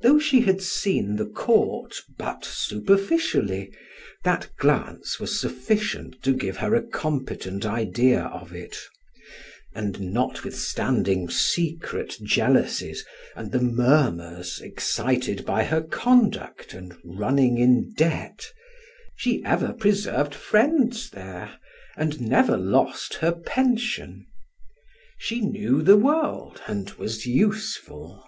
Though 0.00 0.18
she 0.18 0.40
had 0.40 0.62
seen 0.62 1.16
the 1.16 1.26
court 1.26 1.96
but 2.16 2.46
superficially, 2.46 3.74
that 4.24 4.50
glance 4.56 5.20
was 5.20 5.38
sufficient 5.38 6.22
to 6.22 6.32
give 6.32 6.56
her 6.56 6.74
a 6.74 6.80
competent 6.82 7.66
idea 7.66 8.22
of 8.22 8.54
it; 8.54 8.78
and 9.74 10.00
notwithstanding 10.00 11.28
secret 11.28 12.16
jealousies 12.22 13.04
and 13.36 13.52
the 13.52 13.60
murmurs 13.60 14.62
excited 14.62 15.44
by 15.44 15.64
her 15.64 15.82
conduct 15.82 16.72
and 16.72 16.96
running 17.04 17.58
in 17.58 17.92
debt, 17.98 18.46
she 19.14 19.44
ever 19.44 19.74
preserved 19.74 20.34
friends 20.34 21.10
there, 21.10 21.58
and 21.98 22.18
never 22.18 22.56
lost 22.56 23.16
her 23.16 23.32
pension. 23.32 24.26
She 25.18 25.42
knew 25.42 25.82
the 25.82 25.98
world, 25.98 26.62
and 26.66 26.88
was 26.92 27.26
useful. 27.26 28.26